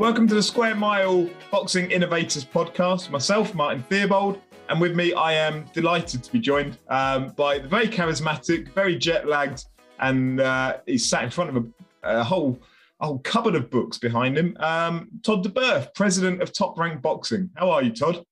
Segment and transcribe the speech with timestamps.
[0.00, 3.10] Welcome to the Square Mile Boxing Innovators podcast.
[3.10, 7.68] Myself, Martin Theobald, and with me, I am delighted to be joined um, by the
[7.68, 9.66] very charismatic, very jet lagged,
[9.98, 11.62] and uh, he's sat in front of
[12.02, 12.58] a, a, whole
[13.00, 14.56] a whole cupboard of books behind him.
[14.60, 17.50] Um, Todd duBoef, president of Top Rank Boxing.
[17.54, 18.24] How are you, Todd?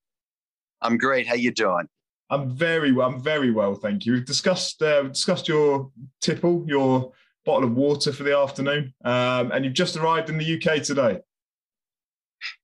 [0.81, 1.27] I'm great.
[1.27, 1.87] How you doing?
[2.31, 3.09] I'm very well.
[3.09, 4.13] I'm very well, thank you.
[4.13, 7.11] We've discussed uh, discussed your tipple, your
[7.45, 11.19] bottle of water for the afternoon, um, and you've just arrived in the UK today.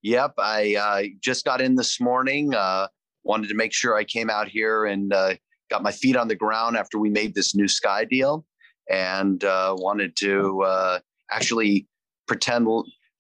[0.03, 2.53] Yep, I uh, just got in this morning.
[2.53, 2.88] Uh,
[3.23, 5.35] wanted to make sure I came out here and uh,
[5.70, 8.45] got my feet on the ground after we made this new Sky deal,
[8.89, 10.99] and uh, wanted to uh,
[11.31, 11.88] actually
[12.27, 12.67] pretend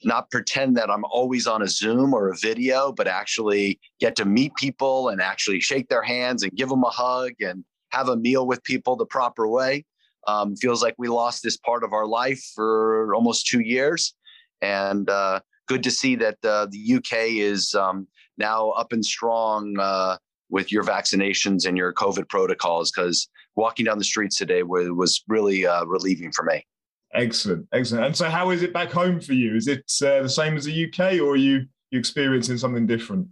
[0.03, 4.25] not pretend that I'm always on a Zoom or a video, but actually get to
[4.25, 8.15] meet people and actually shake their hands and give them a hug and have a
[8.15, 9.85] meal with people the proper way.
[10.27, 14.13] Um, feels like we lost this part of our life for almost two years.
[14.61, 19.75] And uh, good to see that uh, the UK is um, now up and strong
[19.79, 20.17] uh,
[20.49, 25.23] with your vaccinations and your COVID protocols because walking down the streets today was, was
[25.27, 26.65] really uh, relieving for me.
[27.13, 28.05] Excellent, excellent.
[28.05, 29.55] And so, how is it back home for you?
[29.55, 33.27] Is it uh, the same as the UK, or are you you experiencing something different?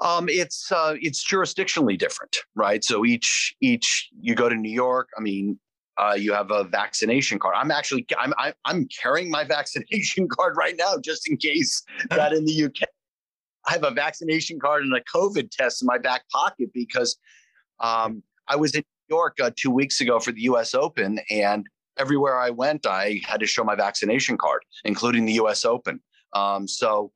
[0.00, 2.82] Um, it's uh, it's jurisdictionally different, right?
[2.84, 5.08] So each each you go to New York.
[5.16, 5.58] I mean,
[5.98, 7.54] uh, you have a vaccination card.
[7.56, 8.32] I'm actually I'm
[8.64, 12.88] I'm carrying my vaccination card right now just in case that in the UK
[13.66, 17.18] I have a vaccination card and a COVID test in my back pocket because
[17.80, 20.74] um, I was in New York uh, two weeks ago for the U.S.
[20.74, 21.66] Open and
[21.98, 25.64] everywhere I went, I had to show my vaccination card, including the U.S.
[25.64, 26.00] Open.
[26.32, 27.12] Um, so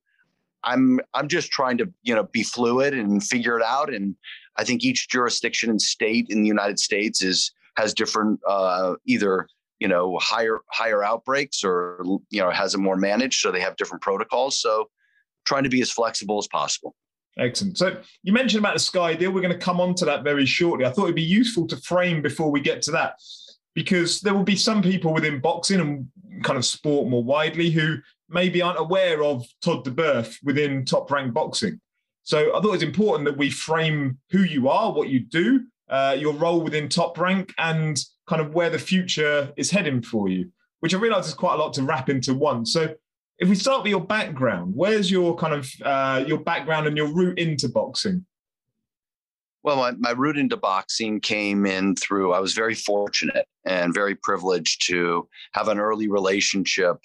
[0.64, 3.92] I'm I'm just trying to you know be fluid and figure it out.
[3.92, 4.16] And
[4.56, 9.48] I think each jurisdiction and state in the United States is has different uh, either
[9.78, 13.76] you know higher higher outbreaks or you know has it more managed, so they have
[13.76, 14.60] different protocols.
[14.60, 14.88] So
[15.44, 16.94] trying to be as flexible as possible.
[17.38, 17.78] Excellent.
[17.78, 19.32] So you mentioned about the Sky deal.
[19.32, 20.84] We're going to come on to that very shortly.
[20.84, 23.14] I thought it'd be useful to frame before we get to that
[23.74, 26.06] because there will be some people within boxing and
[26.44, 27.96] kind of sport more widely who
[28.28, 31.80] maybe aren't aware of Todd duBoef within top rank boxing.
[32.22, 36.16] So I thought it's important that we frame who you are, what you do, uh,
[36.18, 40.50] your role within top rank, and kind of where the future is heading for you,
[40.80, 42.64] which I realize is quite a lot to wrap into one.
[42.64, 42.94] So
[43.38, 47.12] if we start with your background, where's your kind of uh, your background and your
[47.12, 48.24] route into boxing?
[49.64, 54.16] Well, my, my route into boxing came in through, I was very fortunate and very
[54.16, 56.96] privileged to have an early relationship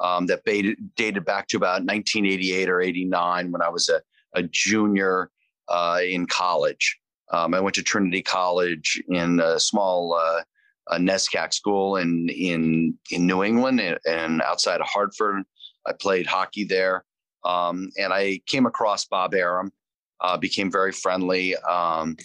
[0.00, 4.00] um, that dated, back to about 1988 or 89 when I was a,
[4.34, 5.30] a junior
[5.68, 6.98] uh, in college.
[7.30, 10.42] Um, I went to Trinity College in a small uh,
[10.88, 15.42] a NESCAC school in, in, in New England and, outside of Hartford.
[15.86, 17.04] I played hockey there.
[17.44, 19.72] Um, and I came across Bob Arum
[20.20, 21.56] uh, became very friendly.
[21.56, 22.16] Um,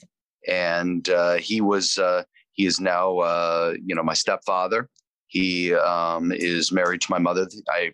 [0.47, 2.23] and uh, he was uh,
[2.53, 4.89] he is now uh, you know my stepfather.
[5.29, 7.47] He um, is married to my mother.
[7.69, 7.93] I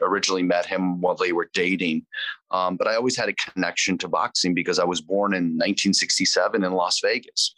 [0.00, 2.06] originally met him while they were dating,
[2.52, 6.62] um, but I always had a connection to boxing because I was born in 1967
[6.62, 7.56] in Las Vegas,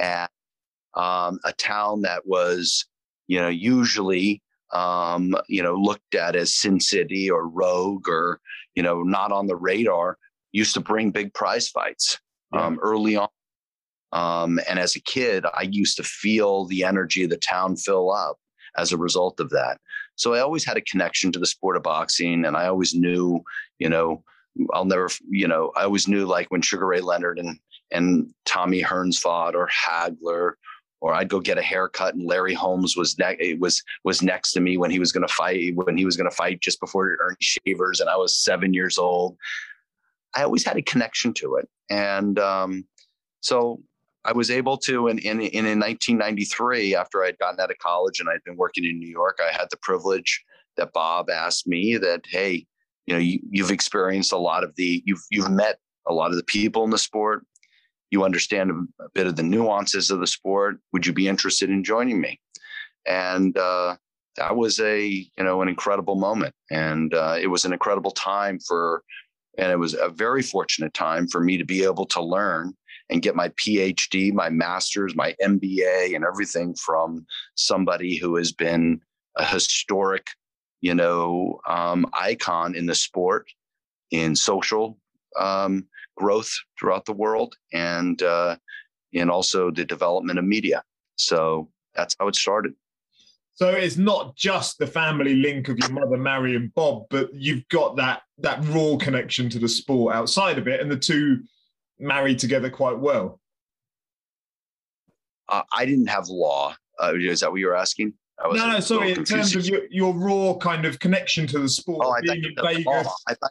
[0.00, 0.32] at
[0.94, 2.86] um, a town that was
[3.28, 8.40] you know usually um, you know looked at as Sin City or Rogue or
[8.74, 10.18] you know not on the radar
[10.50, 12.18] used to bring big prize fights
[12.52, 13.28] um, early on.
[14.12, 18.12] Um, and as a kid, I used to feel the energy of the town fill
[18.12, 18.38] up
[18.76, 19.78] as a result of that.
[20.16, 23.42] So I always had a connection to the sport of boxing, and I always knew,
[23.78, 24.22] you know,
[24.74, 27.58] I'll never, you know, I always knew like when Sugar Ray Leonard and
[27.92, 30.52] and Tommy Hearns fought, or Hagler,
[31.00, 34.60] or I'd go get a haircut, and Larry Holmes was ne- was was next to
[34.60, 37.16] me when he was going to fight when he was going to fight just before
[37.20, 39.36] Ernie Shavers, and I was seven years old.
[40.34, 41.68] I always had a connection to it.
[41.88, 42.84] And um,
[43.40, 43.82] so
[44.24, 48.20] I was able to, in, in, in 1993, after I had gotten out of college
[48.20, 50.44] and I'd been working in New York, I had the privilege
[50.76, 52.66] that Bob asked me that, hey,
[53.06, 56.36] you know, you, you've experienced a lot of the, you've, you've met a lot of
[56.36, 57.46] the people in the sport.
[58.10, 60.78] You understand a bit of the nuances of the sport.
[60.92, 62.40] Would you be interested in joining me?
[63.06, 63.96] And uh,
[64.36, 66.54] that was a, you know, an incredible moment.
[66.70, 69.02] And uh, it was an incredible time for
[69.58, 72.72] and it was a very fortunate time for me to be able to learn
[73.10, 77.26] and get my PhD, my master's, my MBA, and everything from
[77.56, 79.00] somebody who has been
[79.36, 80.28] a historic,
[80.80, 83.48] you know, um, icon in the sport,
[84.10, 84.98] in social
[85.38, 85.86] um,
[86.16, 88.56] growth throughout the world, and uh,
[89.12, 90.82] in also the development of media.
[91.16, 92.74] So that's how it started.
[93.54, 97.68] So it's not just the family link of your mother, Mary and Bob, but you've
[97.68, 101.40] got that that raw connection to the sport outside of it, and the two
[102.00, 103.40] marry together quite well.
[105.48, 106.74] Uh, I didn't have law.
[107.02, 108.14] Uh, is that what you were asking?
[108.52, 109.12] no, no, sorry.
[109.12, 112.44] In terms of your, your raw kind of connection to the sport, oh, I being
[112.44, 112.86] in Vegas.
[112.86, 113.14] Law.
[113.28, 113.50] I thought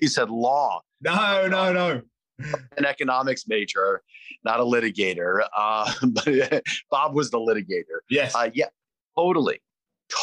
[0.00, 0.82] you said law.
[1.00, 2.02] No, no, no.
[2.76, 4.02] An economics major,
[4.44, 5.46] not a litigator.
[5.56, 8.00] Uh, but Bob was the litigator.
[8.10, 8.34] Yes.
[8.34, 8.66] Uh, yeah,
[9.16, 9.60] totally,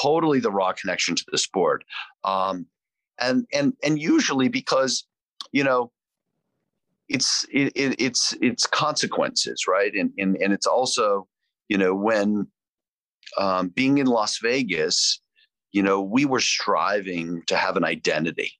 [0.02, 1.84] totally the raw connection to the sport.
[2.24, 2.68] Um,
[3.20, 5.06] and and and usually because
[5.52, 5.92] you know
[7.10, 9.94] it's it, it, it's it's consequences right?
[9.94, 11.28] And, and and it's also
[11.70, 12.48] you know when
[13.38, 15.22] um, being in las vegas
[15.72, 18.54] you know we were striving to have an identity.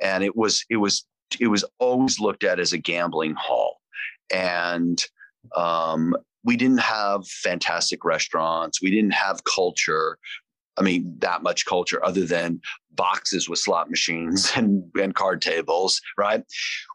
[0.00, 1.04] And it was it was
[1.40, 3.80] it was always looked at as a gambling hall.
[4.32, 5.04] And
[5.56, 8.82] um, we didn't have fantastic restaurants.
[8.82, 10.18] We didn't have culture
[10.78, 12.60] I mean, that much culture other than
[12.92, 16.44] boxes with slot machines and, and card tables, right?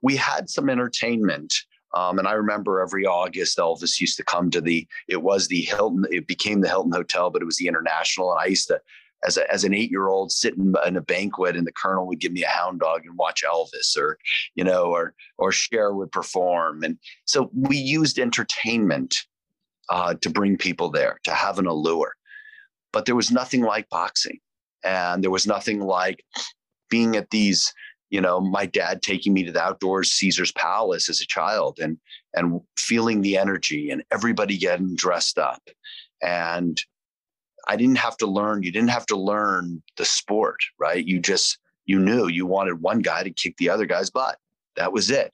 [0.02, 1.54] We had some entertainment.
[1.94, 5.62] Um, and I remember every August, Elvis used to come to the, it was the
[5.62, 8.32] Hilton, it became the Hilton Hotel, but it was the International.
[8.32, 8.80] And I used to,
[9.26, 12.06] as, a, as an eight year old, sit in, in, a banquet and the Colonel
[12.08, 14.20] would give me a hound dog and watch Elvis or,
[14.54, 16.84] you know, or, or Cher would perform.
[16.84, 19.24] And so we used entertainment
[19.90, 22.17] uh, to bring people there, to have an allure
[22.98, 24.40] but there was nothing like boxing.
[24.84, 26.26] And there was nothing like
[26.90, 27.72] being at these
[28.10, 32.00] you know my dad taking me to the outdoors caesar's palace as a child and
[32.34, 35.62] and feeling the energy and everybody getting dressed up.
[36.24, 36.82] And
[37.68, 41.06] i didn't have to learn you didn't have to learn the sport right?
[41.06, 44.40] You just you knew you wanted one guy to kick the other guy's butt.
[44.76, 45.32] That was it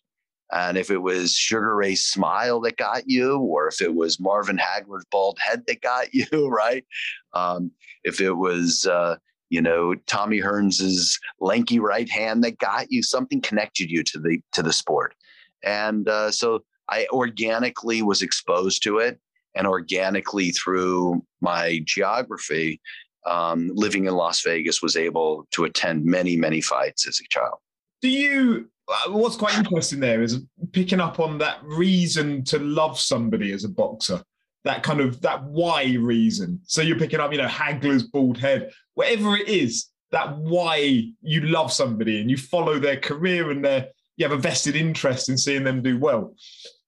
[0.53, 4.57] and if it was Sugar Ray's smile that got you, or if it was Marvin
[4.57, 6.85] Hagler's bald head that got you, right?
[7.33, 7.71] Um,
[8.03, 9.17] if it was, uh,
[9.49, 14.39] you know, Tommy Hearns's lanky right hand that got you, something connected you to the
[14.53, 15.15] to the sport.
[15.63, 19.19] And uh, so I organically was exposed to it,
[19.55, 22.79] and organically through my geography,
[23.25, 27.57] um, living in Las Vegas, was able to attend many, many fights as a child.
[28.01, 30.41] Do you Uh, what's quite interesting there is
[30.71, 34.21] picking up on that reason to love somebody as a boxer
[34.63, 36.59] that kind of that why reason.
[36.63, 41.41] So you're picking up you know hagler's bald head whatever it is that why you
[41.41, 45.37] love somebody and you follow their career and their you have a vested interest in
[45.37, 46.35] seeing them do well.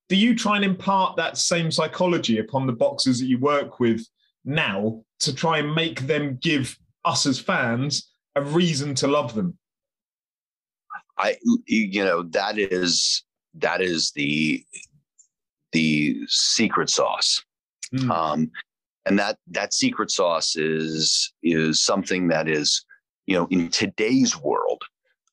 [0.10, 4.06] Do you try and impart that same psychology upon the boxers that you work with
[4.46, 9.58] now to try and make them give us as fans a reason to love them
[11.18, 13.24] I you know that is
[13.56, 14.64] that is the
[15.72, 17.44] the secret sauce.
[17.94, 18.10] Mm.
[18.10, 18.52] Um,
[19.06, 22.84] and that that secret sauce is is something that is
[23.28, 24.82] you know in today's world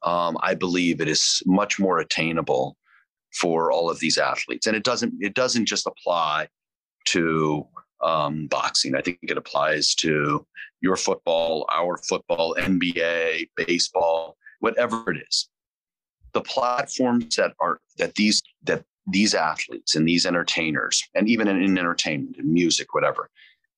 [0.03, 2.77] um, i believe it is much more attainable
[3.35, 6.47] for all of these athletes and it doesn't it doesn't just apply
[7.05, 7.67] to
[8.03, 10.47] um, boxing i think it applies to
[10.81, 15.49] your football our football nba baseball whatever it is
[16.33, 21.61] the platforms that are that these that these athletes and these entertainers and even in,
[21.63, 23.29] in entertainment and music whatever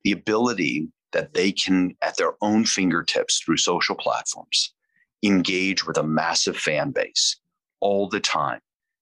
[0.05, 4.75] the ability that they can at their own fingertips through social platforms
[5.23, 7.37] engage with a massive fan base
[7.81, 8.61] all the time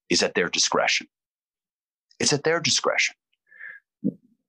[0.08, 1.06] is at their discretion.
[2.20, 3.14] It's at their discretion.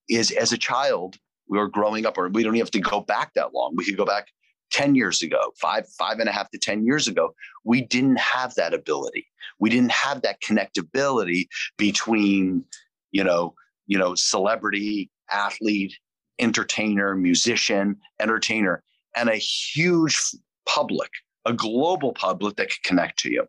[0.10, 1.16] Is as a child
[1.48, 3.74] we were growing up or we don't even have to go back that long.
[3.75, 4.27] We could go back
[4.74, 8.53] 10 years ago, five, five and a half to 10 years ago, we didn't have
[8.56, 9.25] that ability.
[9.60, 12.65] We didn't have that connectability between,
[13.12, 13.53] you know,
[13.86, 15.94] you know, celebrity, athlete,
[16.39, 18.84] entertainer, musician, entertainer,
[19.15, 20.20] and a huge
[20.68, 21.12] public,
[21.46, 23.46] a global public that could connect to you.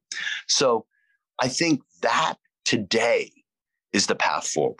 [0.46, 0.84] So
[1.40, 2.34] I think that
[2.66, 3.32] today
[3.94, 4.76] is the path forward.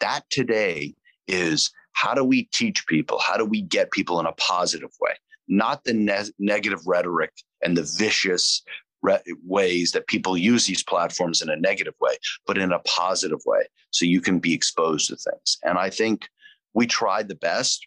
[0.00, 0.94] That today
[1.26, 3.18] is how do we teach people?
[3.18, 5.14] How do we get people in a positive way?
[5.48, 7.32] Not the ne- negative rhetoric
[7.62, 8.62] and the vicious
[9.02, 13.40] re- ways that people use these platforms in a negative way, but in a positive
[13.46, 13.62] way.
[13.90, 15.58] So you can be exposed to things.
[15.62, 16.28] And I think
[16.72, 17.86] we tried the best.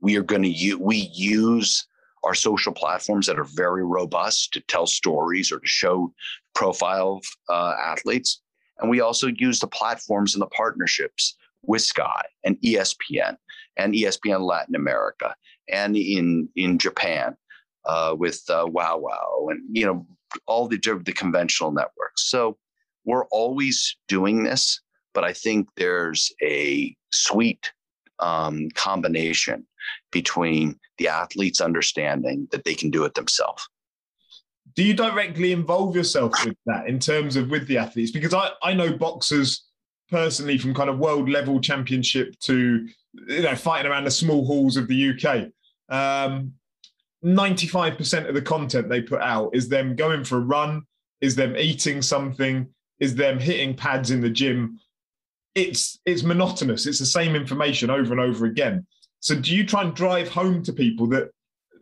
[0.00, 1.86] We are going to use, we use
[2.24, 6.12] our social platforms that are very robust to tell stories or to show
[6.54, 8.42] profile of uh, athletes.
[8.78, 13.36] And we also use the platforms and the partnerships with Sky and ESPN
[13.76, 15.34] and ESPN Latin America
[15.70, 17.36] and in in Japan
[17.84, 20.06] uh, with uh, WOWOW and you know
[20.46, 22.28] all the the conventional networks.
[22.30, 22.56] So
[23.04, 24.80] we're always doing this,
[25.14, 27.72] but I think there's a sweet
[28.18, 29.66] um, combination
[30.12, 33.66] between the athletes understanding that they can do it themselves.
[34.76, 38.12] Do you directly involve yourself with that in terms of with the athletes?
[38.12, 39.64] Because I, I know boxers
[40.10, 42.86] personally from kind of world level championship to
[43.28, 45.50] you know fighting around the small halls of the UK.
[45.90, 46.54] Um,
[47.24, 50.82] 95% of the content they put out is them going for a run,
[51.20, 52.66] is them eating something,
[52.98, 54.78] is them hitting pads in the gym.
[55.54, 56.86] It's it's monotonous.
[56.86, 58.86] It's the same information over and over again.
[59.18, 61.30] So do you try and drive home to people that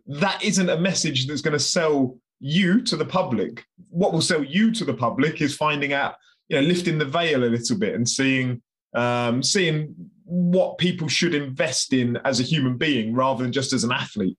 [0.06, 3.64] that isn't a message that's going to sell you to the public?
[3.90, 6.14] What will sell you to the public is finding out,
[6.48, 8.62] you know, lifting the veil a little bit and seeing
[8.94, 9.94] um, seeing
[10.28, 14.36] what people should invest in as a human being rather than just as an athlete.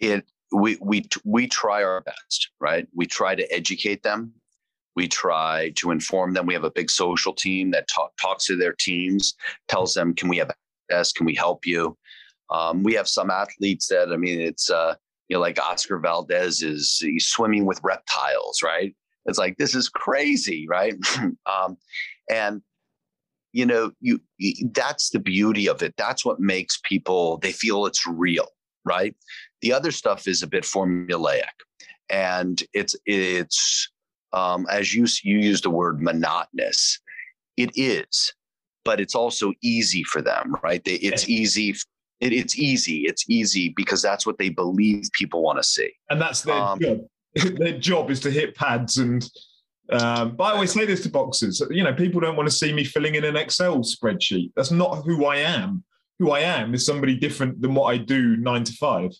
[0.00, 2.88] It we we we try our best, right?
[2.94, 4.32] We try to educate them.
[4.96, 6.46] We try to inform them.
[6.46, 9.34] We have a big social team that talk, talks to their teams,
[9.68, 10.50] tells them, "Can we have
[10.90, 11.12] access?
[11.12, 11.96] Can we help you?"
[12.50, 14.94] Um, we have some athletes that I mean, it's uh,
[15.28, 18.94] you know, like Oscar Valdez is he's swimming with reptiles, right?
[19.26, 20.94] It's like this is crazy, right?
[21.46, 21.76] um,
[22.30, 22.62] and
[23.54, 24.20] you know, you,
[24.72, 25.94] that's the beauty of it.
[25.96, 28.48] That's what makes people they feel it's real,
[28.84, 29.14] right?
[29.62, 31.44] The other stuff is a bit formulaic,
[32.10, 33.88] and it's it's
[34.32, 37.00] um, as you you use the word monotonous.
[37.56, 38.34] It is,
[38.84, 40.84] but it's also easy for them, right?
[40.84, 41.76] They, it's easy.
[42.20, 43.02] It, it's easy.
[43.02, 46.80] It's easy because that's what they believe people want to see, and that's their um,
[46.80, 47.06] job.
[47.56, 49.24] their job is to hit pads and.
[49.90, 51.62] Um, but I always say this to boxers.
[51.70, 54.52] You know, people don't want to see me filling in an Excel spreadsheet.
[54.56, 55.84] That's not who I am.
[56.18, 59.10] Who I am is somebody different than what I do nine to five.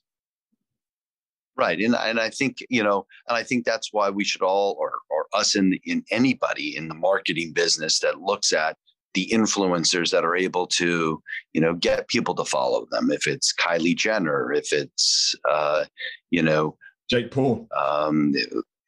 [1.57, 4.77] Right, and and I think you know, and I think that's why we should all,
[4.79, 8.77] or or us in in anybody in the marketing business that looks at
[9.13, 13.11] the influencers that are able to you know get people to follow them.
[13.11, 15.85] If it's Kylie Jenner, if it's uh,
[16.31, 16.77] you know
[17.09, 18.35] Jake Paul, um,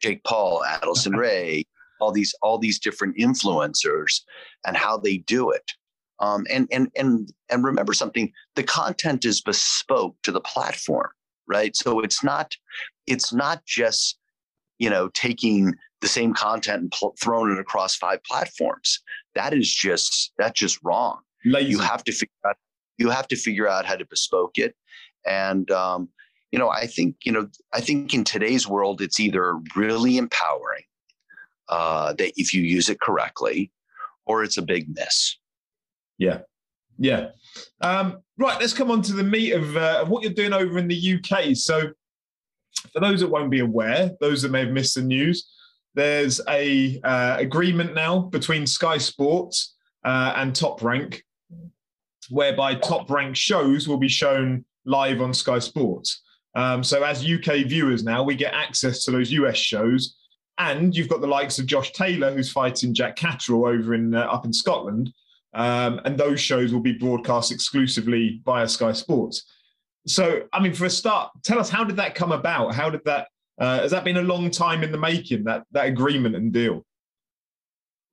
[0.00, 1.65] Jake Paul, Addison Rae,
[2.00, 4.21] all these all these different influencers,
[4.67, 5.73] and how they do it.
[6.21, 11.11] Um, and and and and remember something: the content is bespoke to the platform
[11.47, 11.75] right?
[11.76, 12.55] So it's not
[13.07, 14.19] it's not just
[14.79, 19.00] you know taking the same content and pl- throwing it across five platforms.
[19.35, 21.21] That is just that's just wrong.
[21.45, 21.71] Lazy.
[21.71, 22.57] you have to figure out
[22.99, 24.75] you have to figure out how to bespoke it.
[25.26, 26.09] And um,
[26.57, 30.83] you know i think you know i think in today's world it's either really empowering
[31.69, 33.71] uh, that if you use it correctly
[34.25, 35.37] or it's a big miss
[36.17, 36.39] yeah
[36.99, 37.29] yeah.
[37.81, 40.89] Um, right, let's come on to the meat of, uh, what you're doing over in
[40.89, 41.55] the UK.
[41.55, 41.91] So,
[42.93, 45.49] for those that won't be aware, those that may have missed the news,
[45.95, 51.23] there's a uh, agreement now between Sky Sports uh, and Top Rank,
[52.29, 56.23] whereby Top Rank shows will be shown live on Sky Sports.
[56.57, 60.17] Um, so, as UK viewers now, we get access to those US shows,
[60.59, 64.23] and you've got the likes of Josh Taylor, who's fighting Jack Catterall over in uh,
[64.23, 65.13] up in Scotland,
[65.53, 69.45] um, and those shows will be broadcast exclusively via Sky Sports.
[70.07, 72.75] So, I mean, for a start, tell us how did that come about?
[72.75, 73.29] How did that?
[73.61, 75.45] Uh, has that been a long time in the making?
[75.45, 76.87] That that agreement and deal.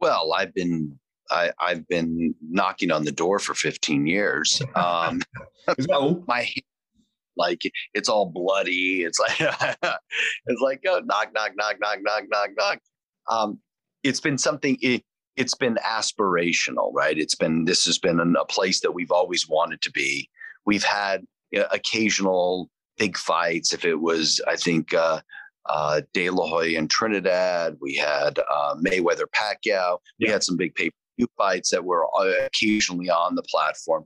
[0.01, 0.99] Well, I've been
[1.31, 4.61] I, have been knocking on the door for 15 years.
[4.75, 5.21] Um,
[5.77, 6.23] Is that all?
[6.27, 6.45] My
[7.37, 7.61] like
[7.93, 9.03] it's all bloody.
[9.03, 9.39] It's like
[10.45, 12.79] it's like oh, knock, knock, knock, knock, knock, knock, knock.
[13.29, 13.59] Um,
[14.03, 14.77] it's been something.
[14.81, 15.03] It,
[15.35, 17.17] it's been aspirational, right?
[17.17, 20.29] It's been this has been a place that we've always wanted to be.
[20.65, 21.23] We've had
[21.71, 23.73] occasional big fights.
[23.73, 25.21] If it was, I think uh,
[25.67, 29.97] uh, De La Hoya and Trinidad, we had uh, Mayweather Pacquiao.
[30.19, 30.33] We yeah.
[30.33, 34.05] had some big pay per view fights that were uh, occasionally on the platform,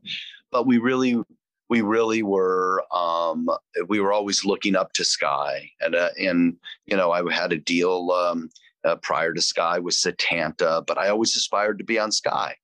[0.51, 1.21] but we really
[1.69, 3.49] we really were um,
[3.87, 6.55] we were always looking up to Sky, and uh, and
[6.85, 8.49] you know I had a deal um,
[8.87, 12.55] uh, prior to Sky with Setanta, but I always aspired to be on Sky.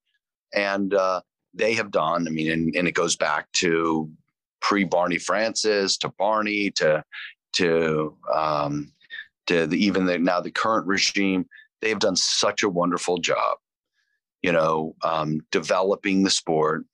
[0.53, 1.21] And uh,
[1.53, 4.09] they have done, I mean, and, and it goes back to
[4.61, 7.03] pre Barney Francis to Barney to,
[7.53, 8.91] to, um,
[9.47, 11.45] to the, even the, now the current regime.
[11.81, 13.57] They have done such a wonderful job,
[14.41, 16.85] you know, um, developing the sport,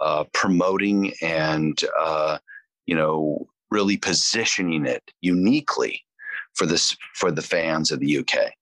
[0.00, 2.38] uh, promoting and, uh,
[2.86, 6.02] you know, really positioning it uniquely
[6.54, 8.52] for this for the fans of the UK.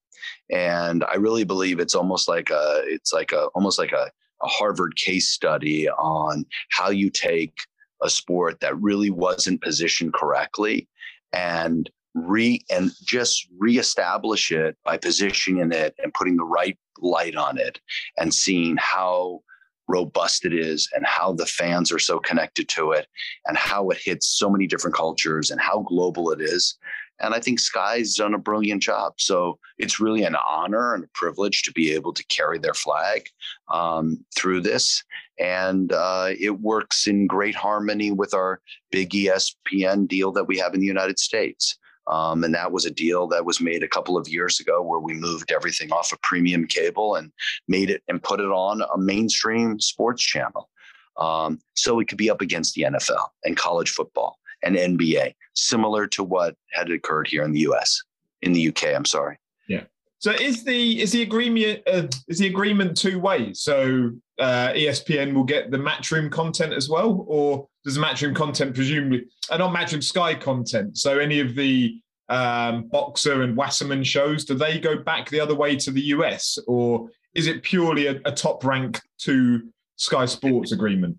[0.51, 4.11] And I really believe it's almost like a it's like a almost like a,
[4.43, 7.55] a Harvard case study on how you take
[8.03, 10.89] a sport that really wasn't positioned correctly
[11.33, 17.59] and re and just reestablish it by positioning it and putting the right light on
[17.59, 17.81] it
[18.19, 19.41] and seeing how
[19.89, 23.07] robust it is and how the fans are so connected to it
[23.47, 26.77] and how it hits so many different cultures and how global it is.
[27.21, 29.15] And I think Sky's done a brilliant job.
[29.19, 33.29] So it's really an honor and a privilege to be able to carry their flag
[33.69, 35.05] um, through this.
[35.39, 38.61] And uh, it works in great harmony with our
[38.91, 41.79] big ESPN deal that we have in the United States.
[42.07, 45.01] Um, and that was a deal that was made a couple of years ago where
[45.01, 47.33] we moved everything off of premium cable and
[47.67, 50.69] made it and put it on a mainstream sports channel.
[51.17, 56.07] Um, so it could be up against the NFL and college football and NBA, similar
[56.09, 58.03] to what had occurred here in the US,
[58.43, 59.39] in the UK, I'm sorry.
[59.69, 59.85] Yeah.
[60.25, 63.61] So is the is the agreement uh, is the agreement two ways?
[63.61, 68.75] So uh, ESPN will get the matchroom content as well, or does the matchroom content
[68.75, 70.97] presumably uh, not matchroom Sky content?
[70.97, 72.01] So any of the
[72.31, 76.57] um, Boxxer and Wasserman shows, do they go back the other way to the US,
[76.67, 79.61] or is it purely a, a top rank to
[79.97, 81.19] Sky Sports agreement?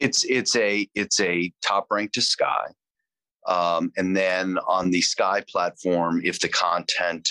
[0.00, 2.68] It's it's a it's a top rank to Sky,
[3.46, 7.28] um, and then on the Sky platform, if the content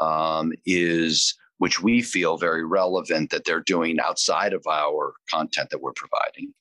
[0.00, 5.82] um, is which we feel very relevant that they're doing outside of our content that
[5.82, 6.54] we're providing,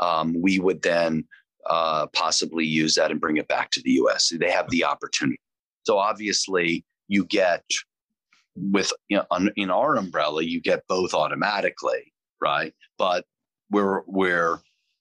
[0.00, 1.24] um, we would then
[1.68, 4.32] uh, possibly use that and bring it back to the US.
[4.38, 5.38] They have the opportunity.
[5.84, 7.62] So obviously, you get
[8.56, 12.72] with you know, in our umbrella, you get both automatically, right?
[12.98, 13.24] But
[13.70, 14.58] we're we're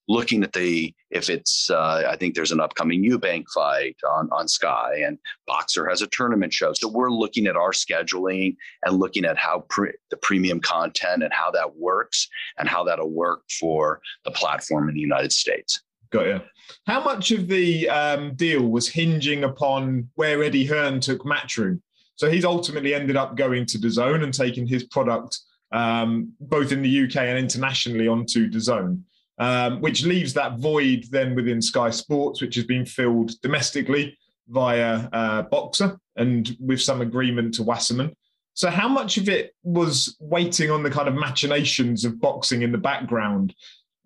[0.07, 4.47] looking at the if it's uh, I think there's an upcoming Eubank fight on on
[4.47, 5.17] Sky and
[5.49, 6.73] Boxxer has a tournament show.
[6.73, 11.33] So we're looking at our scheduling and looking at how pre- the premium content and
[11.33, 15.81] how that works and how that'll work for the platform in the United States.
[16.11, 16.41] Got you.
[16.87, 21.81] How much of the um, deal was hinging upon where Eddie Hearn took Matchroom?
[22.15, 25.39] So he's ultimately ended up going to DAZN and taking his product
[25.71, 29.01] um, both in the UK and internationally onto DAZN
[29.37, 35.09] um, which leaves that void then within Sky Sports, which has been filled domestically via
[35.11, 38.15] uh, Boxxer and with some agreement to Wasserman.
[38.53, 42.71] So, how much of it was waiting on the kind of machinations of boxing in
[42.71, 43.53] the background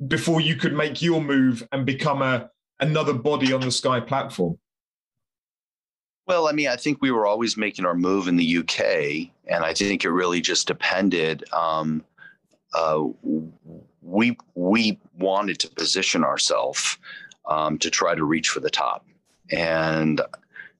[0.08, 2.50] before you could make your move and become a
[2.80, 4.58] another body on the Sky platform?
[6.26, 9.64] Well, I mean, I think we were always making our move in the UK, and
[9.64, 11.44] I think it really just depended.
[11.54, 12.04] Um,
[12.74, 13.06] uh,
[14.10, 16.98] we we wanted to position ourselves
[17.46, 19.06] um, to try to reach for the top,
[19.52, 20.22] and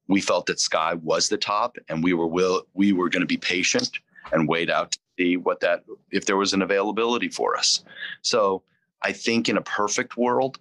[0.08, 3.28] we felt that Sky was the top, and we were will we were going to
[3.28, 3.92] be patient
[4.32, 7.84] and wait out to see what that if there was an availability for us.
[8.22, 8.64] So
[9.02, 10.60] I think in a perfect world,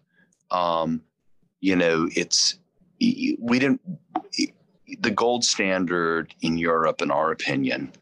[0.50, 1.02] um,
[1.60, 2.58] you know, it's
[3.00, 3.80] we didn't
[5.00, 7.92] the gold standard in Europe, in our opinion,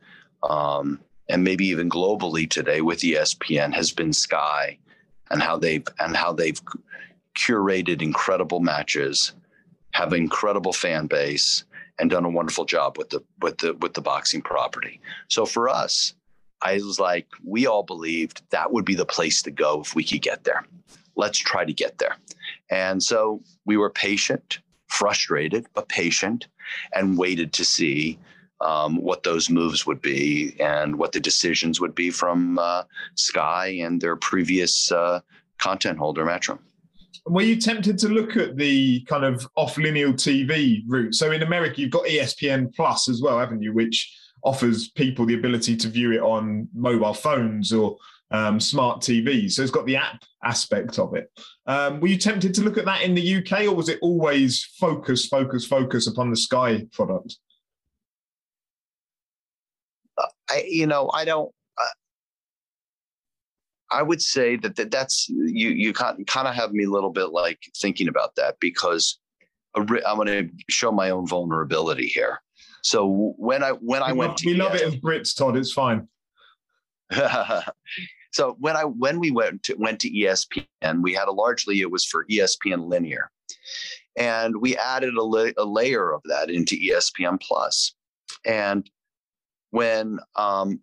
[0.48, 4.78] um, and maybe even globally today with ESPN has been Sky
[5.30, 6.60] and how they've and how they've
[7.36, 9.32] curated incredible matches,
[9.92, 11.64] have an incredible fan base,
[11.98, 15.00] and done a wonderful job with the with the with the boxing property.
[15.28, 16.14] So for us,
[16.62, 20.04] I was like, we all believed that would be the place to go if we
[20.04, 20.64] could get there.
[21.16, 22.16] Let's try to get there.
[22.70, 26.46] And so we were patient, frustrated, but patient,
[26.94, 28.18] and waited to see
[28.60, 32.82] um, what those moves would be and what the decisions would be from uh,
[33.14, 35.20] Sky and their previous uh,
[35.58, 36.58] content holder, Metro.
[37.26, 41.14] Were you tempted to look at the kind of off linear TV route?
[41.14, 43.72] So in America, you've got ESPN Plus as well, haven't you?
[43.72, 44.14] Which
[44.44, 47.96] offers people the ability to view it on mobile phones or
[48.30, 49.52] um, smart TVs.
[49.52, 51.30] So it's got the app aspect of it.
[51.66, 54.64] Um, were you tempted to look at that in the UK, or was it always
[54.78, 57.36] focus, focus, focus upon the Sky product?
[60.50, 61.52] I, you know, I don't.
[61.78, 61.84] Uh,
[63.90, 65.70] I would say that, that that's you.
[65.70, 69.18] You kind of have me a little bit like thinking about that because
[69.76, 72.40] I'm going to show my own vulnerability here.
[72.82, 75.56] So when I when I went, we love it as Brits, Todd.
[75.56, 76.08] It's fine.
[78.32, 81.90] so when I when we went to went to ESPN, we had a largely it
[81.90, 83.30] was for ESPN linear,
[84.16, 87.94] and we added a, la- a layer of that into ESPN Plus,
[88.44, 88.88] and
[89.76, 90.80] when um,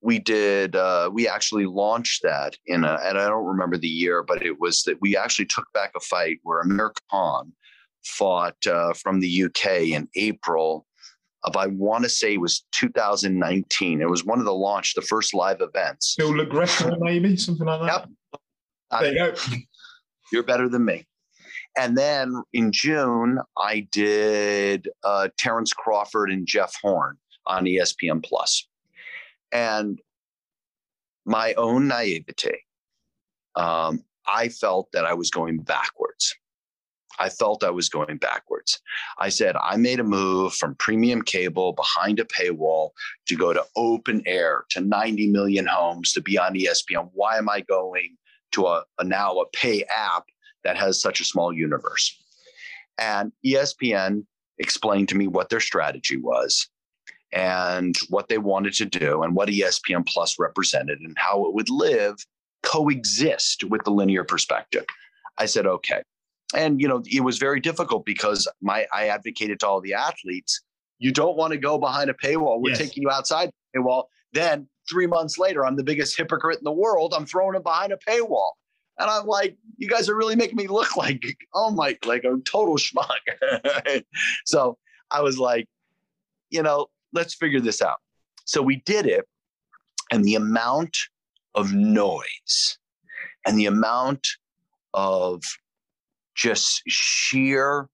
[0.00, 4.24] we did uh, we actually launched that in a and I don't remember the year,
[4.24, 7.52] but it was that we actually took back a fight where Amir Khan
[8.04, 10.86] fought uh, from the UK in April
[11.44, 14.00] of I want to say it was 2019.
[14.00, 16.16] It was one of the launch, the first live events.
[16.18, 18.08] Phil Lo Greco, maybe something like that.
[18.32, 18.40] Yep.
[19.02, 19.56] There you go.
[20.32, 21.06] You're better than me.
[21.78, 28.66] And then in June, I did uh, Terence Crawford and Jeff Horn on ESPN Plus.
[29.52, 30.00] And
[31.24, 32.66] my own naivety
[33.56, 36.34] um, I felt that I was going backwards.
[37.18, 38.78] I felt I was going backwards.
[39.18, 42.90] I said, I made a move from premium cable behind a paywall
[43.26, 47.08] to go to open air to 90 million homes to be on ESPN.
[47.14, 48.16] Why am I going
[48.52, 50.24] to a, a now a pay app
[50.62, 52.22] that has such a small universe?
[52.98, 54.26] And ESPN
[54.58, 56.68] explained to me what their strategy was
[57.36, 61.68] and what they wanted to do and what ESPN Plus represented and how it would
[61.68, 62.16] live
[62.62, 64.86] coexist with the linear perspective.
[65.36, 66.02] I said, okay.
[66.54, 70.62] And you know, it was very difficult because my I advocated to all the athletes,
[70.98, 72.62] you don't want to go behind a paywall.
[72.62, 72.78] We're yes.
[72.78, 74.04] taking you outside the paywall.
[74.32, 77.12] Then three months later, I'm the biggest hypocrite in the world.
[77.14, 78.52] I'm throwing them behind a paywall.
[78.98, 81.22] And I'm like, you guys are really making me look like,
[81.52, 84.02] oh my, like a total schmuck.
[84.46, 84.78] so
[85.10, 85.66] I was like,
[86.48, 87.96] you know, let's figure this out.
[88.44, 89.26] So we did it.
[90.12, 90.96] And the amount
[91.56, 92.78] of noise
[93.44, 94.24] and the amount
[94.94, 95.42] of
[96.36, 97.88] just sheer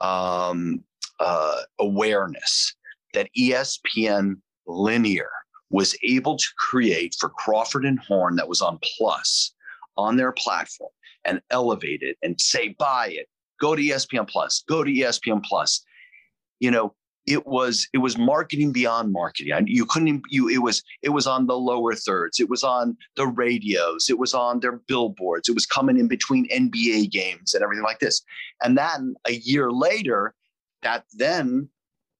[0.00, 0.84] um,
[1.18, 2.74] uh, awareness
[3.14, 4.36] that ESPN
[4.66, 5.30] linear
[5.70, 9.52] was able to create for Crawford and Horn that was on Plus
[9.96, 10.90] on their platform
[11.24, 13.28] and elevate it and say, buy it,
[13.60, 15.84] go to ESPN Plus, go to ESPN Plus.
[16.60, 16.94] You know,
[17.26, 19.52] it was it was marketing beyond marketing.
[19.66, 22.38] You couldn't you it was it was on the lower thirds.
[22.38, 24.08] It was on the radios.
[24.08, 25.48] It was on their billboards.
[25.48, 28.22] It was coming in between NBA games and everything like this.
[28.62, 30.34] And then a year later,
[30.82, 31.68] that then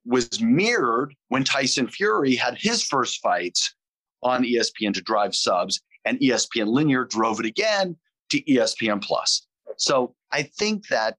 [0.05, 3.75] was mirrored when Tyson Fury had his first fights
[4.23, 7.97] on ESPN to drive subs, and ESPN Linear drove it again
[8.31, 9.47] to ESPN Plus.
[9.77, 11.17] So I think that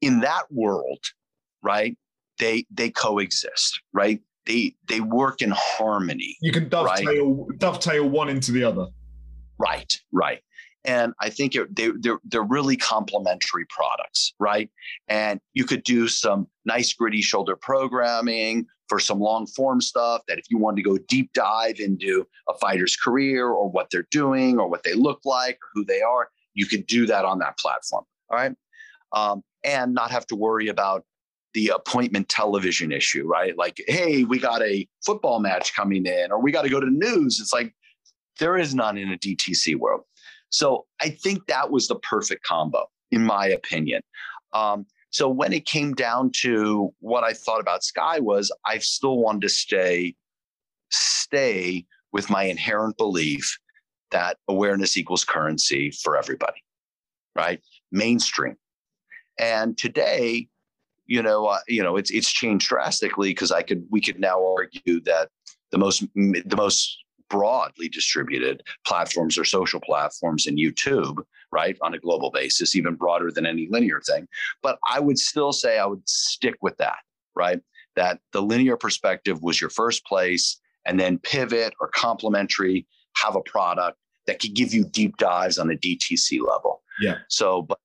[0.00, 1.00] in that world,
[1.62, 1.96] right,
[2.38, 4.20] they they coexist, right?
[4.46, 6.36] They they work in harmony.
[6.40, 7.58] You can dovetail right?
[7.58, 8.86] dovetail one into the other.
[9.58, 10.40] Right, right.
[10.84, 14.68] And I think it, they, they're, they're really complementary products, right?
[15.08, 20.38] And you could do some nice gritty shoulder programming for some long form stuff that
[20.38, 24.58] if you wanted to go deep dive into a fighter's career or what they're doing
[24.58, 27.56] or what they look like or who they are, you could do that on that
[27.58, 28.04] platform.
[28.30, 28.52] All right.
[29.12, 31.04] Um, and not have to worry about
[31.54, 33.56] the appointment television issue, right?
[33.56, 36.90] Like, hey, we got a football match coming in, or we got to go to
[36.90, 37.40] news.
[37.40, 37.72] It's like
[38.40, 40.02] there is none in a DTC world.
[40.50, 44.02] So I think that was the perfect combo, in my opinion.
[44.52, 49.18] Um, so when it came down to what I thought about Sky was I still
[49.18, 50.16] wanted to stay
[50.90, 53.58] stay with my inherent belief
[54.10, 56.62] that awareness equals currency for everybody,
[57.34, 57.60] right?
[57.90, 58.56] Mainstream.
[59.38, 60.48] And today,
[61.06, 64.44] you know, uh, you know, it's it's changed drastically because I could we could now
[64.44, 65.28] argue that
[65.70, 71.18] the most the most broadly distributed platforms are social platforms and YouTube,
[71.50, 74.28] right, on a global basis, even broader than any linear thing.
[74.62, 76.98] But I would still say I would stick with that,
[77.34, 77.60] right?
[77.96, 82.86] That the linear perspective was your first place, and then pivot or complementary,
[83.16, 86.82] have a product that could give you deep dives on a DTC level.
[87.00, 87.18] Yeah.
[87.28, 87.78] So, but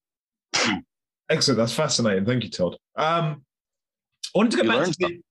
[1.29, 1.57] excellent.
[1.57, 2.25] That's fascinating.
[2.25, 2.77] Thank you, Todd.
[2.95, 3.43] Um,
[4.35, 5.21] I wanted to get back to the,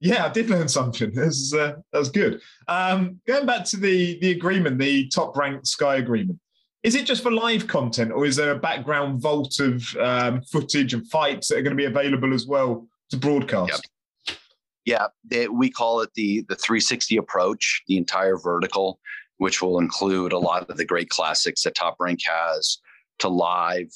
[0.00, 1.10] yeah, I did learn something.
[1.14, 2.40] This uh, that was good.
[2.68, 6.38] Um, going back to the the agreement, the top ranked Sky agreement.
[6.84, 10.94] Is it just for live content, or is there a background vault of um, footage
[10.94, 13.88] and fights that are going to be available as well to broadcast?
[14.28, 14.36] Yep.
[14.84, 19.00] Yeah, they, we call it the the 360 approach, the entire vertical,
[19.38, 22.78] which will include a lot of the great classics that Top Rank has,
[23.18, 23.88] to live,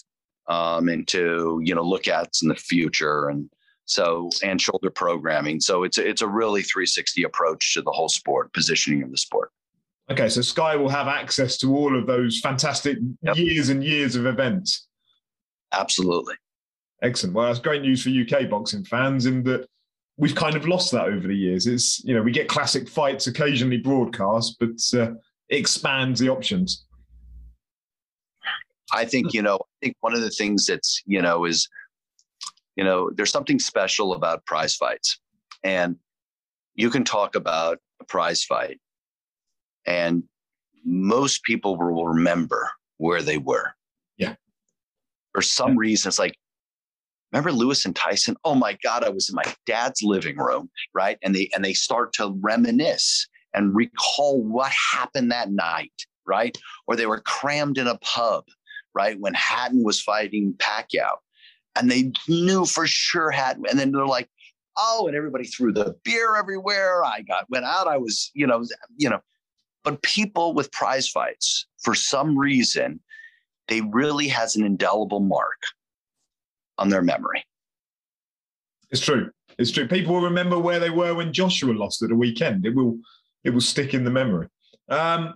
[0.52, 3.28] um, and to you know look at in the future.
[3.28, 3.48] And
[3.84, 5.60] so and shoulder programming.
[5.60, 9.18] So it's a, it's a really 360 approach to the whole sport positioning of the
[9.18, 9.50] sport.
[10.10, 13.36] Okay so sky will have access to all of those fantastic yep.
[13.36, 14.86] years and years of events.
[15.72, 16.34] Absolutely.
[17.02, 17.34] Excellent.
[17.34, 19.66] Well that's great news for uk boxing fans in that
[20.16, 21.66] we've kind of lost that over the years.
[21.66, 25.12] It's you know we get classic fights occasionally broadcast but uh,
[25.50, 26.84] expands the options
[28.92, 29.36] I think, hmm.
[29.36, 31.68] you know, I think one of the things that's, you know, is,
[32.76, 35.18] you know, there's something special about prize fights.
[35.64, 35.96] And
[36.74, 38.80] you can talk about a prize fight,
[39.86, 40.24] and
[40.84, 43.72] most people will remember where they were.
[44.16, 44.34] Yeah.
[45.32, 45.78] For some yeah.
[45.78, 46.36] reason, it's like,
[47.32, 48.36] remember Lewis and Tyson?
[48.44, 51.18] Oh my God, I was in my dad's living room, right?
[51.22, 55.92] And they and they start to reminisce and recall what happened that night,
[56.26, 56.56] right?
[56.86, 58.44] Or they were crammed in a pub
[58.94, 59.18] right?
[59.18, 61.16] When Hatton was fighting Pacquiao.
[61.74, 63.64] And they knew for sure Hatton.
[63.68, 64.28] And then they're like,
[64.78, 67.04] oh, and everybody threw the beer everywhere.
[67.04, 67.88] I got went out.
[67.88, 68.64] I was, you know,
[68.96, 69.20] you know,
[69.84, 73.00] But people with prize fights, for some reason,
[73.68, 75.62] they really has an indelible mark
[76.78, 77.44] on their memory.
[78.90, 79.30] It's true.
[79.58, 79.88] It's true.
[79.88, 82.66] People will remember where they were when Joshua lost at the weekend.
[82.66, 82.98] It will
[83.44, 84.48] it will stick in the memory.
[84.88, 85.34] Um,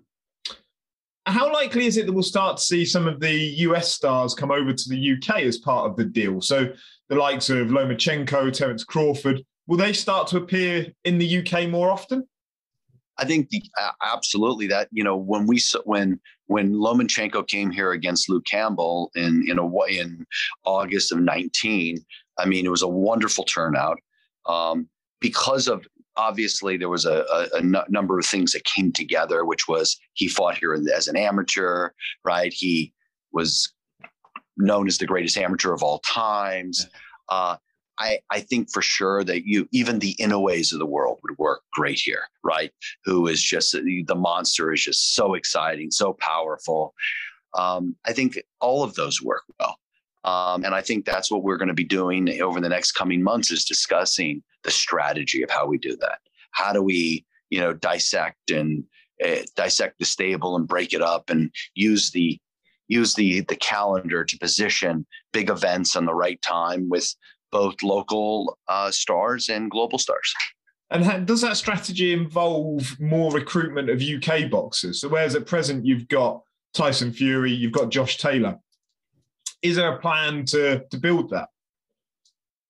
[1.26, 4.50] how likely is it that we'll start to see some of the US stars come
[4.50, 6.40] over to the UK as part of the deal?
[6.40, 6.72] So
[7.08, 11.90] the likes of Lomachenko, Terence Crawford, will they start to appear in the UK more
[11.90, 12.26] often?
[13.18, 17.92] I think the, uh, absolutely that you know when we when when Lomachenko came here
[17.92, 20.26] against Luke Campbell in in a in
[20.64, 21.98] August of 19,
[22.38, 23.98] I mean it was a wonderful turnout
[24.46, 24.88] um,
[25.20, 25.86] because of
[26.16, 29.98] obviously there was a, a, a n- number of things that came together, which was
[30.14, 31.90] he fought here as an amateur,
[32.24, 32.52] right?
[32.52, 32.92] He
[33.32, 33.72] was
[34.56, 36.88] known as the greatest amateur of all times.
[37.28, 37.56] Uh,
[37.98, 41.62] I, I think for sure that you even the Inoues of the world would work
[41.72, 42.70] great here, right?
[43.04, 46.94] Who is just the monster is just so exciting, so powerful.
[47.54, 49.78] Um, I think all of those work well.
[50.26, 53.22] Um, and I think that's what we're going to be doing over the next coming
[53.22, 56.18] months is discussing the strategy of how we do that.
[56.50, 58.82] How do we, you know, dissect and
[59.24, 62.38] uh, dissect the stable and break it up and use the
[62.88, 67.14] use the the calendar to position big events on the right time with
[67.52, 70.34] both local uh, stars and global stars.
[70.90, 75.00] And does that strategy involve more recruitment of UK boxers?
[75.00, 76.42] So, whereas at present you've got
[76.74, 78.58] Tyson Fury, you've got Josh Taylor,
[79.66, 81.48] is there a plan to to build that?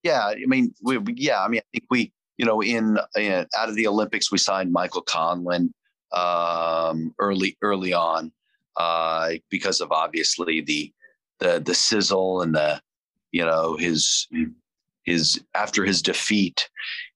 [0.03, 3.69] Yeah, I mean, we, yeah, I mean, I think we, you know, in, in out
[3.69, 5.73] of the Olympics, we signed Michael Conlan
[6.13, 8.33] um, early early on
[8.77, 10.93] uh, because of obviously the
[11.41, 12.81] the the sizzle and the
[13.33, 14.29] you know his
[15.05, 16.69] his after his defeat,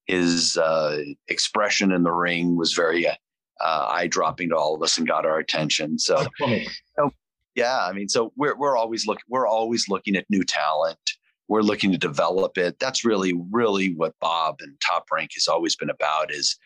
[0.06, 3.14] his uh, expression in the ring was very uh,
[3.60, 5.98] eye dropping to all of us and got our attention.
[5.98, 6.26] So,
[7.54, 10.98] yeah, I mean, so we're we're always looking we're always looking at new talent.
[11.48, 12.78] We're looking to develop it.
[12.78, 16.32] That's really really what Bob and Top Rank has always been about.
[16.32, 16.56] Is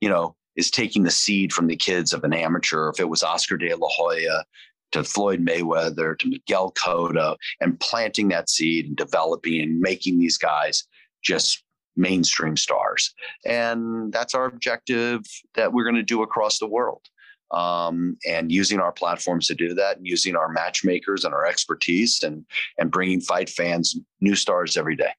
[0.00, 2.90] you know is taking the seed from the kids of an amateur.
[2.90, 4.44] If it was Oscar De La Hoya
[4.92, 10.38] to Floyd Mayweather to Miguel Cotto, and planting that seed and developing and making these
[10.38, 10.84] guys
[11.22, 11.64] just
[11.96, 13.14] mainstream stars.
[13.46, 15.22] And that's our objective
[15.54, 17.02] that we're going to do across the world
[17.50, 22.22] um, and using our platforms to do that, and using our matchmakers and our expertise,
[22.22, 22.44] and
[22.78, 25.12] and bringing fight fans new stars every day.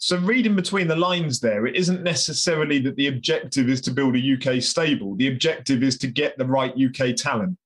[0.00, 4.16] So, reading between the lines there, it isn't necessarily that the objective is to build
[4.16, 5.16] a UK stable.
[5.16, 7.58] The objective is to get the right UK talent.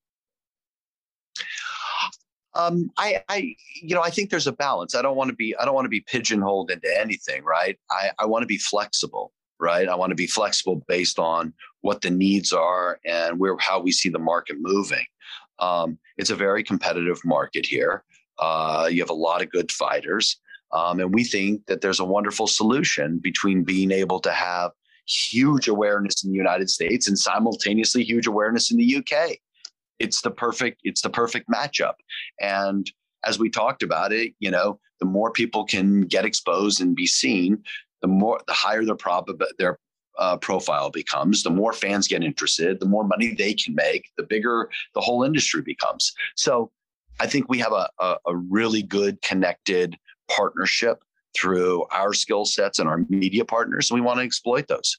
[2.54, 4.94] Um, I, I, you know, I think there's a balance.
[4.94, 7.78] I don't want to be, I don't want to be pigeonholed into anything, right?
[7.90, 9.88] I, I want to be flexible right?
[9.88, 13.92] I want to be flexible based on what the needs are and where how we
[13.92, 15.06] see the market moving.
[15.60, 18.04] Um, it's a very competitive market here.
[18.40, 20.38] Uh, you have a lot of good fighters,
[20.72, 24.72] um, and we think that there's a wonderful solution between being able to have
[25.06, 29.38] huge awareness in the United States and simultaneously huge awareness in the UK.
[30.00, 31.94] It's the perfect it's the perfect matchup,
[32.40, 32.90] and
[33.24, 37.06] as we talked about it, you know, the more people can get exposed and be
[37.06, 37.62] seen,
[38.02, 39.78] the more the higher their prob their
[40.18, 44.22] uh, profile becomes, the more fans get interested, the more money they can make, the
[44.22, 46.12] bigger the whole industry becomes.
[46.36, 46.70] So
[47.20, 49.96] I think we have a, a, a really good connected
[50.30, 51.02] partnership
[51.34, 53.90] through our skill sets and our media partners.
[53.90, 54.98] And we want to exploit those.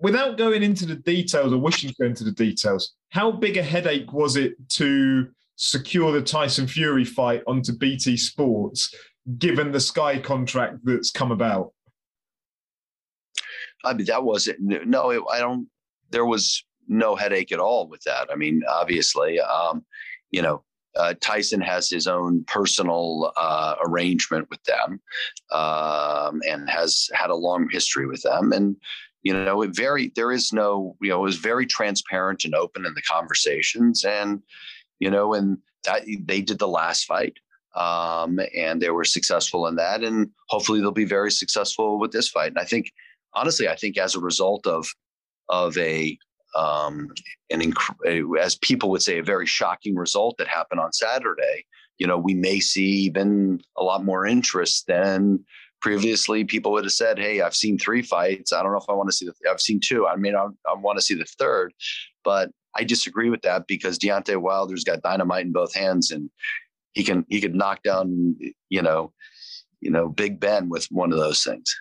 [0.00, 3.62] Without going into the details or wishing to go into the details, how big a
[3.62, 8.94] headache was it to secure the Tyson Fury fight onto BT Sports
[9.38, 11.72] given the Sky contract that's come about?
[13.84, 15.10] I mean, that wasn't no.
[15.10, 15.68] It, I don't.
[16.10, 18.28] There was no headache at all with that.
[18.30, 19.84] I mean, obviously, um,
[20.30, 20.64] you know,
[20.96, 25.00] uh, Tyson has his own personal uh, arrangement with them,
[25.52, 28.52] um, and has had a long history with them.
[28.52, 28.76] And
[29.22, 30.96] you know, it very there is no.
[31.00, 34.42] You know, it was very transparent and open in the conversations, and
[34.98, 37.38] you know, and that they did the last fight
[37.74, 40.02] um, and they were successful in that.
[40.02, 42.48] And hopefully, they'll be very successful with this fight.
[42.48, 42.92] And I think,
[43.34, 44.86] honestly, I think as a result of
[45.48, 46.18] of a
[46.56, 47.08] um,
[47.50, 51.64] an inc- as people would say, a very shocking result that happened on Saturday.
[51.98, 55.44] You know, we may see even a lot more interest than
[55.80, 58.52] previously people would have said, "Hey, I've seen three fights.
[58.52, 59.32] I don't know if I want to see the.
[59.32, 60.06] Th- I've seen two.
[60.06, 61.72] I mean, I, I want to see the third,
[62.24, 66.30] but I disagree with that because Deontay Wilder's got dynamite in both hands, and
[66.94, 68.36] he can he could knock down
[68.68, 69.12] you know
[69.80, 71.74] you know Big Ben with one of those things.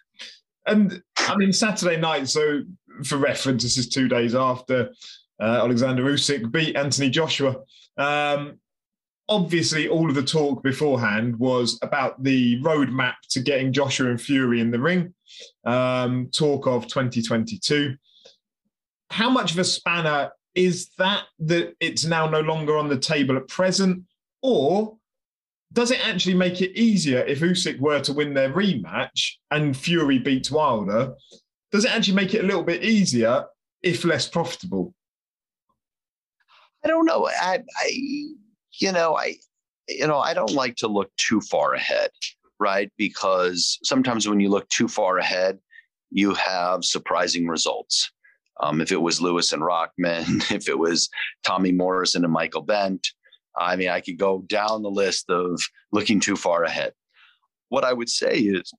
[0.65, 2.29] And I mean Saturday night.
[2.29, 2.61] So
[3.03, 4.91] for reference, this is two days after.
[5.41, 7.55] uh, Alexander Usyk beat Anthony Joshua.
[7.97, 8.59] Um,
[9.27, 14.59] obviously, all of the talk beforehand was about the roadmap to getting Joshua and Fury
[14.59, 15.13] in the ring.
[15.65, 17.95] Um, talk of 2022.
[19.11, 23.37] How much of a spanner is that that it's now no longer on the table
[23.37, 24.03] at present,
[24.41, 24.97] or
[25.71, 30.17] does it actually make it easier if Usyk were to win their rematch and Fury
[30.17, 31.13] beats Wilder?
[31.71, 33.45] Does it actually make it a little bit easier
[33.83, 34.93] if less profitable?
[36.83, 37.27] I don't know.
[37.27, 37.89] I, I,
[38.79, 39.35] you know, I,
[39.87, 42.09] you know, I don't like to look too far ahead,
[42.59, 42.91] right?
[42.97, 45.59] Because sometimes when you look too far ahead,
[46.09, 48.11] you have surprising results.
[48.61, 51.09] Um, if it was Lewis and Rahman, if it was
[51.43, 53.07] Tommy Morrison and Michael Bentt,
[53.59, 56.93] I mean, I could go down the list of looking too far ahead.
[57.67, 58.71] What I would say is,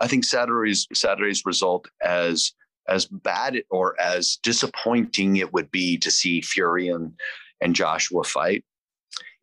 [0.00, 2.52] I think Saturday's Saturday's result, as
[2.88, 7.12] as bad or as disappointing it would be to see Fury and
[7.60, 8.64] and Joshua fight,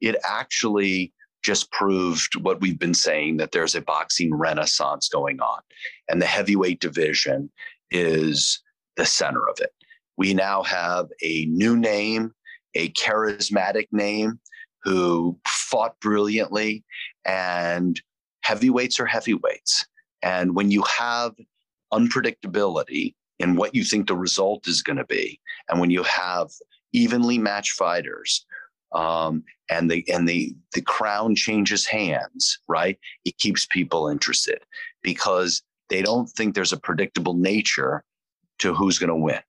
[0.02, 5.62] it actually just proved what we've been saying that there's a boxing renaissance going on,
[6.10, 7.49] and the heavyweight division
[7.91, 8.62] is
[8.97, 9.71] the center of it.
[10.17, 12.34] We now have a new name,
[12.75, 14.39] a charismatic name
[14.83, 16.83] who fought brilliantly,
[17.25, 18.01] and
[18.41, 19.85] heavyweights are heavyweights.
[20.21, 21.33] And when you have
[21.93, 25.39] unpredictability in what you think the result is going to be,
[25.69, 26.49] and when you have
[26.93, 28.45] evenly matched fighters,
[28.93, 32.97] um, and the and the the crown changes hands, right?
[33.25, 34.59] It keeps people interested
[35.03, 38.03] because they don't think there's a predictable nature
[38.59, 39.41] to who's going to win.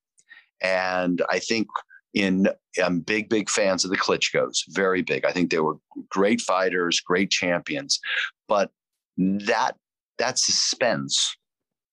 [0.62, 1.68] And I think
[2.14, 2.48] in
[2.82, 5.24] I'm big, big fans of the Klitschko's, very big.
[5.24, 5.76] I think they were
[6.08, 8.00] great fighters, great champions,
[8.48, 8.70] but
[9.16, 9.76] that
[10.18, 11.36] that suspense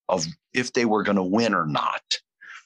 [0.10, 2.02] of if they were going to win or not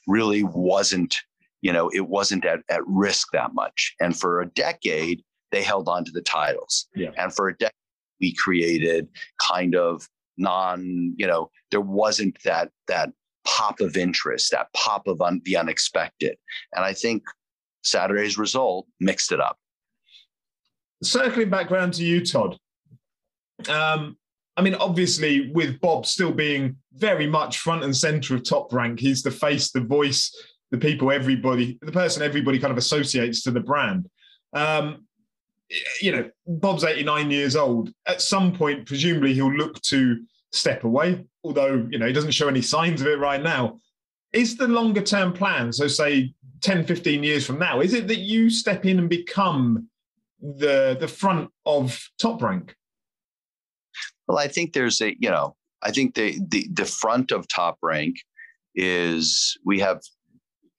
[0.07, 1.17] really wasn't,
[1.61, 3.95] you know, it wasn't at, at risk that much.
[3.99, 6.87] And for a decade, they held on to the titles.
[6.95, 7.11] Yeah.
[7.17, 7.71] And for a decade,
[8.19, 9.07] we created
[9.39, 13.11] kind of non, you know, there wasn't that that
[13.45, 16.37] pop of interest, that pop of un- the unexpected.
[16.73, 17.23] And I think
[17.84, 19.58] Saturday's result mixed it up.
[21.04, 22.58] Circling back around to you, Todd.
[23.70, 24.17] Um,
[24.58, 29.00] I mean, obviously, with Bob still being very much front and center of top rank,
[29.00, 30.36] he's the face, the voice,
[30.72, 34.10] the people, everybody, the person everybody kind of associates to the brand.
[34.54, 35.06] Um,
[36.02, 37.91] you know, Bob's 89 years old.
[38.06, 42.48] At some point, presumably, he'll look to step away, although, you know, he doesn't show
[42.48, 43.80] any signs of it right now.
[44.34, 47.82] Is the longer term plan, so say 10, 15 years from now?
[47.82, 49.88] Is it that you step in and become
[50.41, 52.76] the the front of top rank?
[54.28, 57.78] Well, I think there's a, you know, I think the the the front of top
[57.82, 58.17] rank
[58.76, 60.02] is we have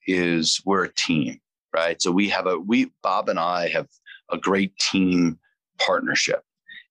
[0.07, 1.41] is we're a team,
[1.75, 2.01] right?
[2.01, 3.89] So we have a we Bob and I have
[4.31, 5.39] a great team
[5.79, 6.43] partnership.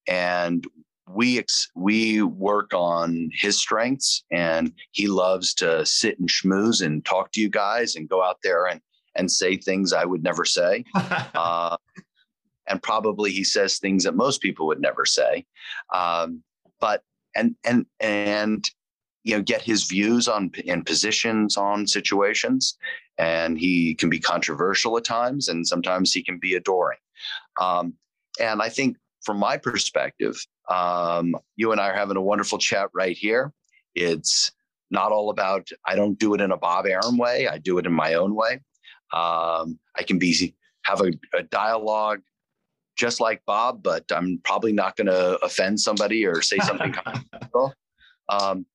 [0.08, 0.66] And
[1.10, 7.04] we ex- we work on his strengths and he loves to sit and schmooze and
[7.06, 8.82] talk to you guys and go out there and
[9.16, 10.86] and say things I would never say.
[10.96, 11.76] uh,
[12.68, 15.46] and probably he says things that most people would never say.
[15.94, 16.44] Um,
[16.80, 17.04] but
[17.36, 18.70] and and and
[19.24, 22.78] you know get his views on and positions on situations
[23.18, 26.98] and he can be controversial at times and sometimes he can be adoring
[27.60, 27.94] um,
[28.40, 30.36] and i think from my perspective
[30.72, 33.52] um, you and i are having a wonderful chat right here
[33.96, 34.52] it's
[34.90, 37.86] not all about i don't do it in a bob arum way i do it
[37.86, 38.60] in my own way
[39.14, 42.22] um, I can be have a, a dialogue
[42.98, 46.96] just like Bob, but I'm probably not going to offend somebody or say something.
[48.30, 48.66] um,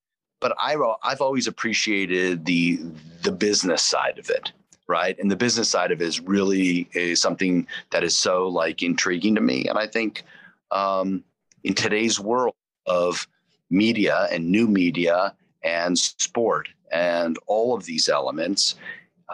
[0.41, 2.81] but I, I've always appreciated the
[3.23, 4.53] the business side of it,
[4.87, 5.19] right?
[5.19, 9.35] And the business side of it is really is something that is so like intriguing
[9.37, 9.67] to me.
[9.69, 10.25] And I think
[10.71, 11.25] um,
[11.67, 12.55] in today's world
[12.87, 13.27] of
[13.71, 18.77] media and new media and sport and all of these elements,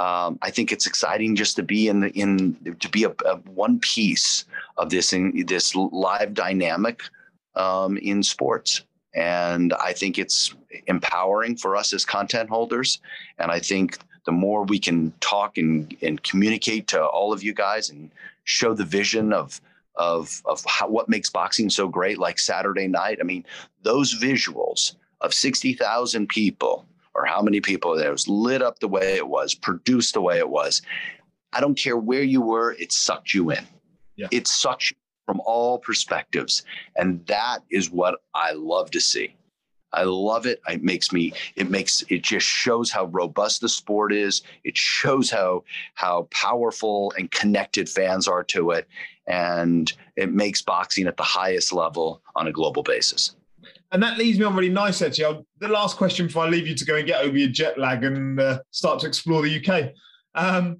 [0.00, 3.36] um, I think it's exciting just to be in the in to be a, a
[3.64, 4.46] one piece
[4.78, 7.02] of this in this live dynamic
[7.54, 8.82] um, in sports,
[9.14, 10.54] and I think it's
[10.86, 12.98] empowering for us as content holders.
[13.38, 17.52] And I think the more we can talk and, and communicate to all of you
[17.52, 18.10] guys and
[18.44, 19.60] show the vision of
[19.96, 23.18] of of how, what makes boxing so great, like Saturday night.
[23.20, 23.44] I mean,
[23.82, 28.88] those visuals of sixty thousand people or how many people it was lit up the
[28.88, 30.82] way it was, produced the way it was.
[31.52, 33.66] I don't care where you were, it sucked you in.
[34.16, 34.28] Yeah.
[34.30, 36.62] It sucked you from all perspectives.
[36.96, 39.36] And that is what I love to see.
[39.92, 40.62] I love it.
[40.68, 41.34] It makes me.
[41.54, 42.02] It makes.
[42.08, 44.40] It just shows how robust the sport is.
[44.64, 45.64] It shows how
[45.94, 48.88] how powerful and connected fans are to it,
[49.26, 53.36] and it makes boxing at the highest level on a global basis.
[53.92, 55.26] And that leads me on really nice, actually.
[55.26, 57.78] I'll, the last question before I leave you to go and get over your jet
[57.78, 59.92] lag and uh, start to explore the UK
[60.34, 60.78] um,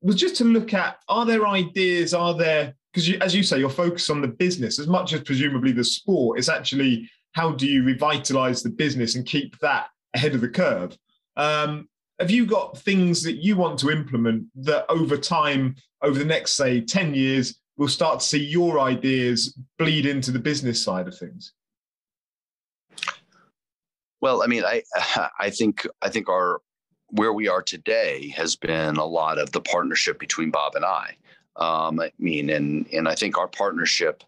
[0.00, 3.68] was just to look at are there ideas, are there, because as you say, you're
[3.68, 6.38] focused on the business as much as presumably the sport.
[6.38, 10.96] It's actually how do you revitalize the business and keep that ahead of the curve?
[11.36, 16.24] Um, have you got things that you want to implement that over time, over the
[16.24, 21.08] next, say, 10 years, we'll start to see your ideas bleed into the business side
[21.08, 21.52] of things?
[24.20, 24.82] Well, I mean, I
[25.38, 26.60] I think I think our
[27.10, 31.16] where we are today has been a lot of the partnership between Bob and I.
[31.56, 34.24] Um, I mean, and and I think our partnership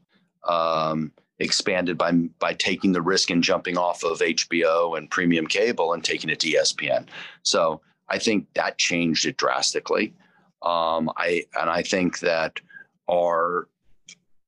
[0.49, 5.93] um, expanded by by taking the risk and jumping off of HBO and premium cable
[5.93, 7.07] and taking it to ESPN.
[7.43, 10.15] So I think that changed it drastically.
[10.63, 12.61] Um, I and I think that
[13.11, 13.69] our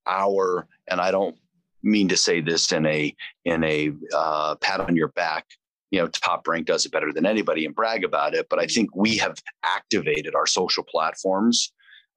[0.07, 1.37] our and I don't
[1.83, 5.47] mean to say this in a in a uh, pat on your back
[5.91, 8.67] you know top rank does it better than anybody and brag about it but i
[8.67, 11.73] think we have activated our social platforms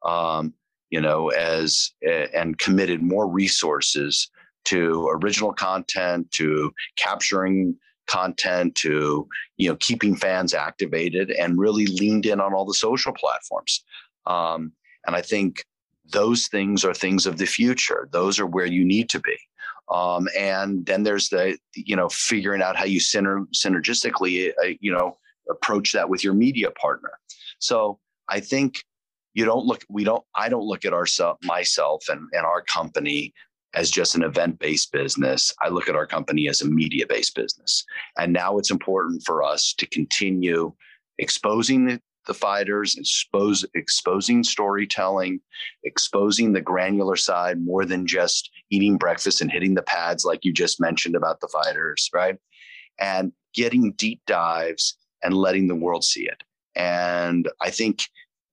[0.05, 0.53] um,
[0.89, 1.91] you know as
[2.33, 4.29] and committed more resources
[4.65, 7.75] to original content to capturing
[8.07, 9.27] content to
[9.57, 13.83] you know keeping fans activated and really leaned in on all the social platforms.
[14.25, 14.73] Um,
[15.05, 15.65] and i think
[16.13, 18.07] those things are things of the future.
[18.11, 19.37] Those are where you need to be.
[19.91, 24.91] Um, and then there's the you know figuring out how you syner- synergistically uh, you
[24.93, 25.17] know
[25.49, 27.11] approach that with your media partner.
[27.59, 27.99] So
[28.29, 28.81] i think
[29.33, 33.33] you don't look we don't i don't look at ourselves myself and, and our company
[33.73, 35.53] as just an event based business.
[35.61, 37.83] I look at our company as a media based business.
[38.17, 40.73] And now it's important for us to continue
[41.17, 45.39] exposing the, the fighters, expose, exposing storytelling,
[45.83, 50.53] exposing the granular side more than just eating breakfast and hitting the pads, like you
[50.53, 52.37] just mentioned about the fighters, right?
[52.99, 56.43] And getting deep dives and letting the world see it.
[56.75, 58.03] And I think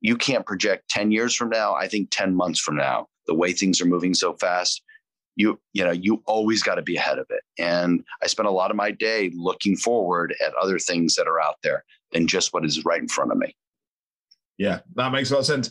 [0.00, 1.74] you can't project 10 years from now.
[1.74, 4.82] I think 10 months from now, the way things are moving so fast,
[5.36, 8.52] you you know you always got to be ahead of it and i spend a
[8.52, 12.52] lot of my day looking forward at other things that are out there than just
[12.52, 13.54] what is right in front of me
[14.60, 15.70] yeah that makes a lot of sense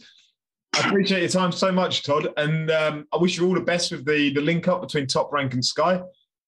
[0.74, 3.92] I appreciate your time so much, Todd, and um, I wish you all the best
[3.92, 6.02] with the the link up between Top Rank and Sky.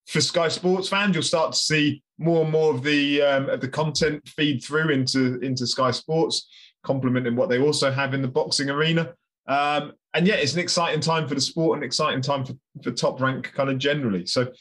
[0.07, 3.61] For Sky Sports fans, you'll start to see more and more of the um, of
[3.61, 6.47] the content feed through into into Sky Sports,
[6.83, 9.13] complementing what they also have in the boxing arena.
[9.47, 12.91] Um, and yeah, it's an exciting time for the sport and exciting time for, for
[12.91, 14.25] top rank kind of generally.
[14.25, 14.51] So,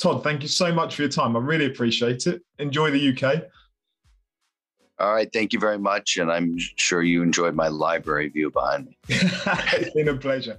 [0.00, 1.36] Todd, thank you so much for your time.
[1.36, 2.42] I really appreciate it.
[2.58, 3.42] Enjoy the UK.
[5.00, 5.28] All right.
[5.32, 6.16] Thank you very much.
[6.16, 8.98] And I'm sure you enjoyed my library view behind me.
[9.08, 10.58] it's been a pleasure.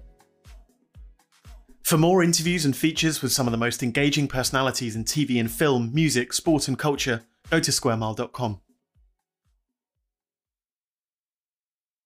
[1.84, 5.50] For more interviews and features with some of the most engaging personalities in TV and
[5.50, 8.62] film, music, sport, and culture, go to squaremile.com.